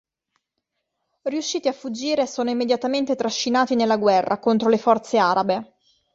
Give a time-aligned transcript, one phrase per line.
[1.25, 5.73] Riusciti a fuggire, sono immediatamente trascinati nella guerra contro le forze arabe.